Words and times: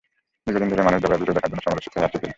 দীর্ঘদিন 0.45 0.69
ধরেই 0.71 0.87
মানুষ 0.87 0.99
জবাইয়ের 1.03 1.21
ভিডিও 1.21 1.35
দেখানোর 1.37 1.51
জন্য 1.51 1.63
সমালোচিত 1.65 1.91
হয়ে 1.95 2.05
আসছে 2.07 2.17
ফেসবুক। 2.21 2.29